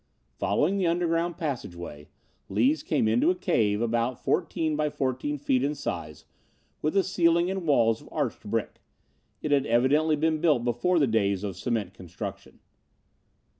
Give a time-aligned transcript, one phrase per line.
[0.39, 2.09] Following the underground passageway,
[2.49, 6.25] Lees came onto a cave about 14 by 14 feet in size
[6.81, 8.81] with a ceiling and walls of arched brick.
[9.43, 12.61] It had evidently been built before the days of cement construction.